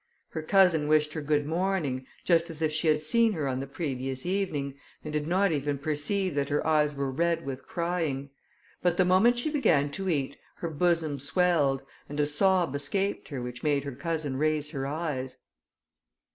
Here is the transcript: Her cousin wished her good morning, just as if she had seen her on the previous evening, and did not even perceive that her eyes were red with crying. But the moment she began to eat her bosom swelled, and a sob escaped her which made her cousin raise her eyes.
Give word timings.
Her 0.29 0.41
cousin 0.41 0.87
wished 0.87 1.13
her 1.13 1.21
good 1.21 1.45
morning, 1.45 2.07
just 2.23 2.49
as 2.49 2.63
if 2.63 2.71
she 2.71 2.87
had 2.87 3.03
seen 3.03 3.33
her 3.33 3.47
on 3.47 3.59
the 3.59 3.67
previous 3.67 4.25
evening, 4.25 4.73
and 5.03 5.13
did 5.13 5.27
not 5.27 5.51
even 5.51 5.77
perceive 5.77 6.33
that 6.33 6.49
her 6.49 6.65
eyes 6.65 6.95
were 6.95 7.11
red 7.11 7.45
with 7.45 7.67
crying. 7.67 8.31
But 8.81 8.97
the 8.97 9.05
moment 9.05 9.37
she 9.37 9.51
began 9.51 9.91
to 9.91 10.09
eat 10.09 10.37
her 10.55 10.71
bosom 10.71 11.19
swelled, 11.19 11.83
and 12.09 12.19
a 12.19 12.25
sob 12.25 12.73
escaped 12.73 13.27
her 13.27 13.43
which 13.43 13.61
made 13.61 13.83
her 13.83 13.91
cousin 13.93 14.37
raise 14.37 14.71
her 14.71 14.87
eyes. 14.87 15.37